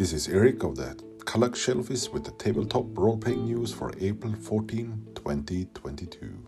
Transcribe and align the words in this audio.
This 0.00 0.14
is 0.14 0.28
Eric 0.28 0.62
of 0.62 0.76
the 0.76 0.96
Kallax 1.26 1.56
Shelfies 1.56 2.10
with 2.10 2.24
the 2.24 2.30
tabletop 2.30 2.96
role 2.96 3.18
playing 3.18 3.44
news 3.44 3.70
for 3.70 3.92
April 4.00 4.32
14, 4.32 5.08
2022. 5.14 6.46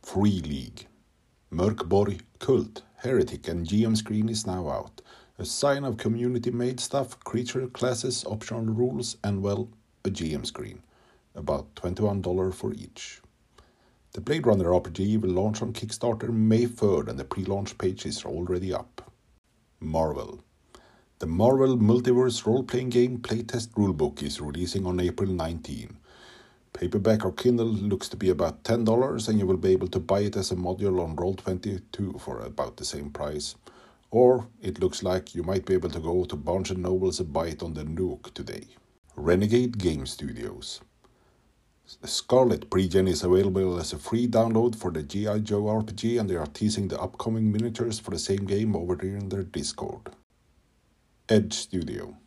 Free 0.00 0.40
League 0.42 0.86
Mörkborg 1.52 2.20
Cult 2.38 2.82
Heretic 2.98 3.48
and 3.48 3.66
GM 3.66 3.96
screen 3.96 4.28
is 4.28 4.46
now 4.46 4.68
out. 4.68 5.02
A 5.40 5.44
sign 5.44 5.82
of 5.82 5.96
community 5.96 6.52
made 6.52 6.78
stuff, 6.78 7.18
creature 7.18 7.66
classes, 7.66 8.24
optional 8.26 8.62
rules, 8.72 9.16
and 9.24 9.42
well, 9.42 9.68
a 10.04 10.08
GM 10.08 10.46
screen. 10.46 10.84
About 11.34 11.74
$21 11.74 12.54
for 12.54 12.72
each. 12.74 13.20
The 14.18 14.24
Blade 14.24 14.48
Runner 14.48 14.64
RPG 14.64 15.20
will 15.20 15.30
launch 15.30 15.62
on 15.62 15.72
Kickstarter 15.72 16.30
May 16.30 16.66
3rd 16.66 17.06
and 17.06 17.16
the 17.16 17.24
pre 17.24 17.44
launch 17.44 17.78
page 17.78 18.04
is 18.04 18.24
already 18.24 18.74
up. 18.74 19.12
Marvel. 19.78 20.42
The 21.20 21.28
Marvel 21.28 21.78
Multiverse 21.78 22.44
role 22.44 22.64
playing 22.64 22.88
game 22.88 23.18
playtest 23.18 23.68
rulebook 23.74 24.20
is 24.24 24.40
releasing 24.40 24.86
on 24.86 24.98
April 24.98 25.30
19. 25.30 25.96
Paperback 26.72 27.24
or 27.24 27.30
Kindle 27.30 27.68
looks 27.68 28.08
to 28.08 28.16
be 28.16 28.30
about 28.30 28.64
$10 28.64 29.28
and 29.28 29.38
you 29.38 29.46
will 29.46 29.56
be 29.56 29.70
able 29.70 29.86
to 29.86 30.00
buy 30.00 30.22
it 30.22 30.34
as 30.34 30.50
a 30.50 30.56
module 30.56 31.00
on 31.00 31.14
Roll20 31.14 32.20
for 32.20 32.40
about 32.40 32.76
the 32.76 32.84
same 32.84 33.10
price. 33.10 33.54
Or 34.10 34.48
it 34.60 34.80
looks 34.80 35.04
like 35.04 35.36
you 35.36 35.44
might 35.44 35.64
be 35.64 35.74
able 35.74 35.90
to 35.90 36.00
go 36.00 36.24
to 36.24 36.34
Barnes 36.34 36.72
& 36.72 36.76
Nobles 36.76 37.20
and 37.20 37.32
buy 37.32 37.50
it 37.50 37.62
on 37.62 37.74
the 37.74 37.84
Nook 37.84 38.34
today. 38.34 38.66
Renegade 39.14 39.78
Game 39.78 40.06
Studios. 40.06 40.80
Scarlett 42.04 42.68
Pregen 42.68 43.08
is 43.08 43.24
available 43.24 43.78
as 43.78 43.94
a 43.94 43.98
free 43.98 44.28
download 44.28 44.76
for 44.76 44.90
the 44.90 45.02
G.I. 45.02 45.38
Joe 45.38 45.62
RPG, 45.62 46.20
and 46.20 46.28
they 46.28 46.36
are 46.36 46.44
teasing 46.44 46.88
the 46.88 47.00
upcoming 47.00 47.50
miniatures 47.50 47.98
for 47.98 48.10
the 48.10 48.18
same 48.18 48.44
game 48.44 48.76
over 48.76 48.94
there 48.94 49.16
in 49.16 49.30
their 49.30 49.42
Discord. 49.42 50.10
Edge 51.30 51.54
Studio. 51.54 52.18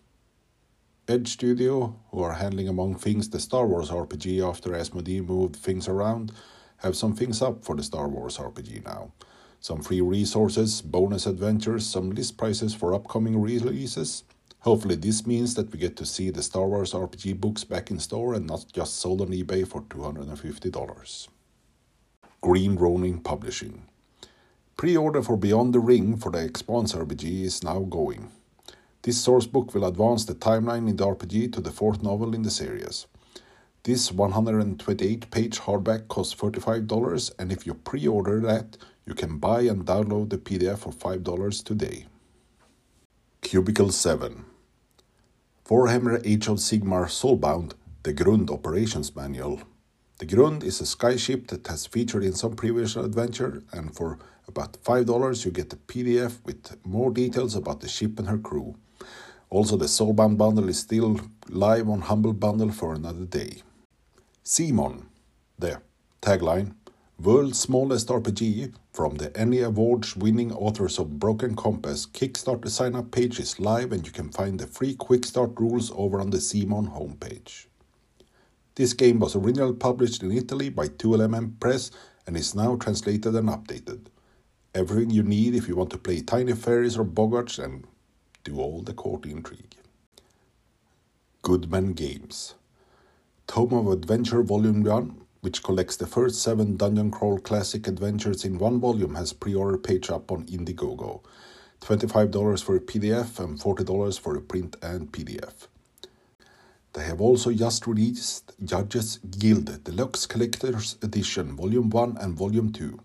Edge 1.07 1.27
Studio, 1.27 1.95
who 2.09 2.23
are 2.23 2.33
handling 2.33 2.69
among 2.69 2.95
things 2.95 3.29
the 3.29 3.39
Star 3.39 3.67
Wars 3.67 3.91
RPG 3.91 4.43
after 4.43 4.71
Asmodee 4.71 5.23
moved 5.23 5.57
things 5.57 5.87
around, 5.87 6.31
have 6.77 6.95
some 6.95 7.15
things 7.15 7.39
up 7.39 7.63
for 7.63 7.75
the 7.75 7.83
Star 7.83 8.07
Wars 8.07 8.39
RPG 8.39 8.83
now. 8.83 9.11
Some 9.59 9.83
free 9.83 10.01
resources, 10.01 10.81
bonus 10.81 11.27
adventures, 11.27 11.85
some 11.85 12.09
list 12.09 12.35
prices 12.35 12.73
for 12.73 12.95
upcoming 12.95 13.39
releases, 13.39 14.23
Hopefully, 14.61 14.95
this 14.95 15.25
means 15.25 15.55
that 15.55 15.71
we 15.71 15.79
get 15.79 15.95
to 15.97 16.05
see 16.05 16.29
the 16.29 16.43
Star 16.43 16.67
Wars 16.67 16.93
RPG 16.93 17.39
books 17.41 17.63
back 17.63 17.89
in 17.89 17.99
store 17.99 18.35
and 18.35 18.45
not 18.45 18.65
just 18.71 18.97
sold 18.97 19.21
on 19.21 19.29
eBay 19.29 19.67
for 19.67 19.81
$250. 19.81 21.27
Green 22.41 22.75
Ronin 22.75 23.19
Publishing. 23.21 23.87
Pre 24.77 24.95
order 24.95 25.23
for 25.23 25.35
Beyond 25.35 25.73
the 25.73 25.79
Ring 25.79 26.15
for 26.15 26.31
the 26.31 26.45
Expanse 26.45 26.93
RPG 26.93 27.41
is 27.41 27.63
now 27.63 27.79
going. 27.79 28.31
This 29.01 29.19
source 29.19 29.47
book 29.47 29.73
will 29.73 29.85
advance 29.85 30.25
the 30.25 30.35
timeline 30.35 30.87
in 30.87 30.95
the 30.95 31.07
RPG 31.07 31.53
to 31.53 31.61
the 31.61 31.71
fourth 31.71 32.03
novel 32.03 32.35
in 32.35 32.43
the 32.43 32.51
series. 32.51 33.07
This 33.81 34.11
128 34.11 35.31
page 35.31 35.59
hardback 35.59 36.07
costs 36.07 36.35
$35, 36.35 37.31
and 37.39 37.51
if 37.51 37.65
you 37.65 37.73
pre 37.73 38.07
order 38.07 38.39
that, 38.41 38.77
you 39.07 39.15
can 39.15 39.39
buy 39.39 39.61
and 39.61 39.87
download 39.87 40.29
the 40.29 40.37
PDF 40.37 40.77
for 40.77 40.91
$5 40.91 41.63
today. 41.63 42.05
Cubicle 43.51 43.91
7 43.91 44.45
Warhammer 45.65 46.25
Age 46.25 46.47
of 46.47 46.59
Sigmar 46.59 47.07
Soulbound, 47.07 47.73
the 48.03 48.13
Grund 48.13 48.49
Operations 48.49 49.13
Manual. 49.13 49.63
The 50.19 50.25
Grund 50.25 50.63
is 50.63 50.79
a 50.79 50.85
skyship 50.85 51.47
that 51.47 51.67
has 51.67 51.85
featured 51.85 52.23
in 52.23 52.31
some 52.31 52.55
previous 52.55 52.95
adventure, 52.95 53.61
and 53.73 53.93
for 53.93 54.19
about 54.47 54.81
$5 54.85 55.43
you 55.43 55.51
get 55.51 55.69
the 55.69 55.75
PDF 55.75 56.39
with 56.45 56.77
more 56.85 57.11
details 57.11 57.53
about 57.53 57.81
the 57.81 57.89
ship 57.89 58.17
and 58.19 58.29
her 58.29 58.37
crew. 58.37 58.77
Also, 59.49 59.75
the 59.75 59.87
Soulbound 59.87 60.37
bundle 60.37 60.69
is 60.69 60.79
still 60.79 61.19
live 61.49 61.89
on 61.89 61.99
Humble 61.99 62.31
Bundle 62.31 62.71
for 62.71 62.93
another 62.93 63.25
day. 63.25 63.63
CMON, 64.45 65.07
the 65.59 65.81
tagline 66.21 66.75
World's 67.23 67.59
Smallest 67.59 68.07
RPG 68.07 68.73
from 68.93 69.17
the 69.17 69.37
ENnie 69.39 69.61
Awards 69.61 70.15
winning 70.15 70.51
authors 70.53 70.97
of 70.97 71.19
Broken 71.19 71.55
Compass. 71.55 72.07
Kickstarter 72.07 72.67
sign 72.67 72.95
up 72.95 73.11
page 73.11 73.39
is 73.39 73.59
live 73.59 73.91
and 73.91 74.03
you 74.03 74.11
can 74.11 74.31
find 74.31 74.59
the 74.59 74.65
free 74.65 74.95
quick 74.95 75.25
start 75.25 75.51
rules 75.59 75.91
over 75.95 76.19
on 76.19 76.31
the 76.31 76.39
CMON 76.39 76.97
homepage. 76.97 77.67
This 78.73 78.93
game 78.93 79.19
was 79.19 79.35
originally 79.35 79.75
published 79.75 80.23
in 80.23 80.31
Italy 80.31 80.69
by 80.69 80.87
2LMN 80.87 81.59
Press 81.59 81.91
and 82.25 82.35
is 82.35 82.55
now 82.55 82.75
translated 82.75 83.35
and 83.35 83.49
updated. 83.49 84.07
Everything 84.73 85.11
you 85.11 85.21
need 85.21 85.53
if 85.53 85.67
you 85.67 85.75
want 85.75 85.91
to 85.91 85.99
play 85.99 86.21
tiny 86.21 86.53
fairies 86.53 86.97
or 86.97 87.05
boggarts 87.05 87.63
and 87.63 87.85
do 88.43 88.59
all 88.59 88.81
the 88.81 88.93
court 88.93 89.27
intrigue. 89.27 89.75
Goodman 91.43 91.93
Games 91.93 92.55
Tome 93.45 93.73
of 93.73 93.89
Adventure 93.89 94.41
Volume 94.41 94.83
1 94.83 95.21
which 95.41 95.63
collects 95.63 95.97
the 95.97 96.07
first 96.07 96.41
seven 96.41 96.77
Dungeon 96.77 97.11
Crawl 97.11 97.39
Classic 97.39 97.87
adventures 97.87 98.45
in 98.45 98.57
one 98.57 98.79
volume, 98.79 99.15
has 99.15 99.33
pre-order 99.33 99.77
page 99.77 100.09
up 100.09 100.31
on 100.31 100.45
Indiegogo. 100.45 101.21
$25 101.81 102.63
for 102.63 102.75
a 102.75 102.79
PDF 102.79 103.39
and 103.39 103.59
$40 103.59 104.19
for 104.19 104.37
a 104.37 104.41
print 104.41 104.75
and 104.83 105.11
PDF. 105.11 105.67
They 106.93 107.03
have 107.05 107.19
also 107.19 107.51
just 107.53 107.87
released 107.87 108.53
Judges 108.63 109.17
Guild 109.39 109.83
Deluxe 109.83 110.27
Collector's 110.27 110.97
Edition 111.01 111.55
Volume 111.55 111.89
1 111.89 112.17
and 112.19 112.35
Volume 112.35 112.71
2. 112.71 112.99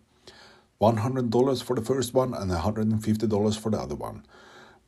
$100 0.81 1.63
for 1.63 1.77
the 1.77 1.83
first 1.83 2.13
one 2.13 2.35
and 2.35 2.51
$150 2.51 3.59
for 3.59 3.71
the 3.71 3.79
other 3.79 3.95
one. 3.95 4.27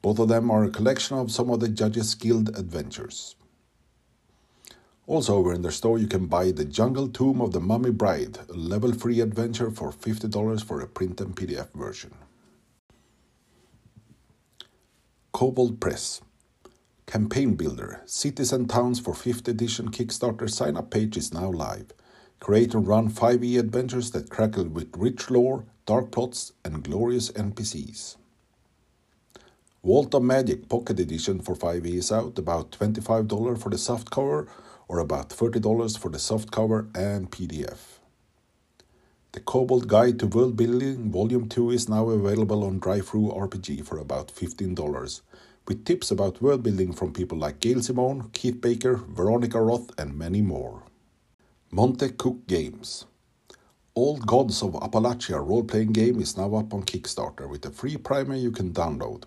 Both 0.02 0.18
of 0.18 0.28
them 0.28 0.50
are 0.50 0.64
a 0.64 0.70
collection 0.70 1.16
of 1.16 1.30
some 1.30 1.48
of 1.48 1.60
the 1.60 1.68
Judges 1.68 2.14
Guild 2.14 2.50
adventures. 2.58 3.36
Also 5.08 5.36
over 5.36 5.54
in 5.54 5.62
their 5.62 5.70
store 5.70 5.98
you 5.98 6.06
can 6.06 6.26
buy 6.26 6.50
The 6.50 6.66
Jungle 6.66 7.08
Tomb 7.08 7.40
of 7.40 7.52
the 7.52 7.60
Mummy 7.60 7.90
Bride, 7.90 8.40
a 8.50 8.52
level 8.52 8.92
free 8.92 9.22
adventure 9.22 9.70
for 9.70 9.90
$50 9.90 10.62
for 10.62 10.82
a 10.82 10.86
print 10.86 11.22
and 11.22 11.34
PDF 11.34 11.72
version. 11.72 12.14
Kobold 15.32 15.80
Press 15.80 16.20
Campaign 17.06 17.54
Builder 17.54 18.02
Cities 18.04 18.52
and 18.52 18.68
Towns 18.68 19.00
for 19.00 19.14
5th 19.14 19.48
edition 19.48 19.90
Kickstarter 19.90 20.50
sign 20.50 20.76
up 20.76 20.90
page 20.90 21.16
is 21.16 21.32
now 21.32 21.50
live. 21.50 21.94
Create 22.38 22.74
and 22.74 22.86
run 22.86 23.10
5e 23.10 23.58
adventures 23.58 24.10
that 24.10 24.28
crackle 24.28 24.68
with 24.68 24.94
rich 24.94 25.30
lore, 25.30 25.64
dark 25.86 26.10
plots, 26.10 26.52
and 26.66 26.84
glorious 26.84 27.30
NPCs. 27.30 28.16
Vault 29.82 30.14
of 30.14 30.22
Magic 30.22 30.68
Pocket 30.68 31.00
Edition 31.00 31.40
for 31.40 31.54
5e 31.56 31.94
is 31.94 32.12
out, 32.12 32.38
about 32.38 32.72
$25 32.72 33.58
for 33.58 33.70
the 33.70 33.78
soft 33.78 34.10
cover 34.10 34.46
or 34.88 34.98
about 34.98 35.28
$30 35.28 35.98
for 35.98 36.10
the 36.10 36.18
softcover 36.18 36.88
and 36.96 37.30
PDF. 37.30 37.98
The 39.32 39.40
Kobold 39.40 39.86
Guide 39.86 40.18
to 40.20 40.26
World 40.26 40.56
Building 40.56 41.12
Volume 41.12 41.48
2 41.48 41.70
is 41.70 41.88
now 41.88 42.08
available 42.08 42.64
on 42.64 42.80
DriveThru 42.80 43.36
RPG 43.36 43.86
for 43.86 43.98
about 43.98 44.28
$15, 44.28 45.20
with 45.68 45.84
tips 45.84 46.10
about 46.10 46.40
world 46.40 46.62
building 46.62 46.94
from 46.94 47.12
people 47.12 47.36
like 47.36 47.60
Gail 47.60 47.82
Simone, 47.82 48.30
Keith 48.32 48.60
Baker, 48.60 48.96
Veronica 48.96 49.60
Roth, 49.60 49.90
and 49.98 50.16
many 50.16 50.40
more. 50.40 50.82
Monte 51.70 52.08
Cook 52.12 52.46
Games 52.46 53.04
Old 53.94 54.26
Gods 54.26 54.62
of 54.62 54.72
Appalachia 54.72 55.46
role 55.46 55.64
playing 55.64 55.92
game 55.92 56.20
is 56.20 56.36
now 56.36 56.54
up 56.54 56.72
on 56.72 56.84
Kickstarter 56.84 57.46
with 57.48 57.66
a 57.66 57.70
free 57.70 57.98
primer 57.98 58.36
you 58.36 58.50
can 58.50 58.72
download. 58.72 59.24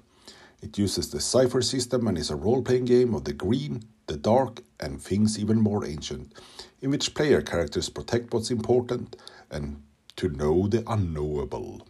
It 0.61 0.77
uses 0.77 1.11
the 1.11 1.19
Cypher 1.19 1.61
system 1.61 2.07
and 2.07 2.17
is 2.17 2.31
a 2.31 2.35
role 2.35 2.63
playing 2.63 2.85
game 2.85 3.13
of 3.13 3.25
the 3.25 3.33
green, 3.33 3.83
the 4.11 4.17
dark, 4.17 4.61
and 4.77 5.01
things 5.01 5.39
even 5.39 5.61
more 5.61 5.85
ancient, 5.85 6.33
in 6.81 6.91
which 6.91 7.13
player 7.13 7.41
characters 7.41 7.87
protect 7.87 8.33
what's 8.33 8.51
important 8.51 9.15
and 9.49 9.81
to 10.17 10.27
know 10.27 10.67
the 10.67 10.83
unknowable. 10.85 11.87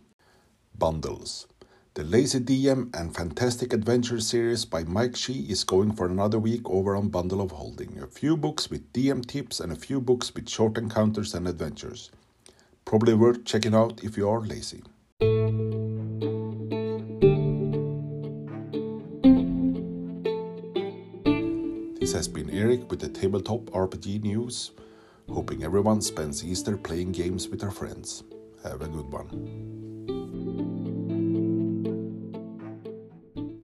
Bundles. 0.78 1.48
The 1.96 2.04
Lazy 2.04 2.40
DM 2.40 2.96
and 2.96 3.16
Fantastic 3.16 3.74
Adventure 3.74 4.20
series 4.20 4.66
by 4.66 4.84
Mike 4.84 5.16
Shea 5.16 5.34
is 5.34 5.64
going 5.64 5.94
for 5.94 6.06
another 6.06 6.38
week 6.38 6.62
over 6.66 6.96
on 6.96 7.10
Bundle 7.10 7.42
of 7.42 7.52
Holding. 7.52 7.98
A 8.00 8.06
few 8.06 8.38
books 8.38 8.70
with 8.70 8.94
DM 8.94 9.26
tips 9.26 9.60
and 9.60 9.72
a 9.72 9.76
few 9.76 10.00
books 10.00 10.34
with 10.36 10.48
short 10.48 10.78
encounters 10.78 11.34
and 11.34 11.48
adventures. 11.48 12.12
Probably 12.86 13.16
worth 13.16 13.46
checking 13.46 13.74
out 13.74 14.04
if 14.04 14.16
you 14.16 14.30
are 14.30 14.42
lazy. 14.42 14.84
This 22.12 22.26
has 22.26 22.28
been 22.28 22.50
Eric 22.50 22.92
with 22.92 23.00
the 23.00 23.08
Tabletop 23.08 23.68
RPG 23.68 24.24
News. 24.24 24.72
Hoping 25.30 25.64
everyone 25.64 26.02
spends 26.02 26.44
Easter 26.44 26.76
playing 26.76 27.14
games 27.14 27.48
with 27.48 27.62
their 27.62 27.72
friends. 27.72 28.26
Have 28.66 28.82
a 28.82 28.88
good 28.90 29.10
one. 29.10 29.91